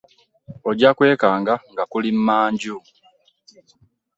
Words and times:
Ojja 0.69 0.89
kwekanga 0.97 1.53
nga 1.71 1.83
nkuli 1.87 2.09
mmanju. 2.17 2.75